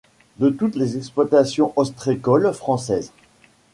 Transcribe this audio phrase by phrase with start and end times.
[0.39, 3.11] De toutes les exploitations ostréicoles françaises.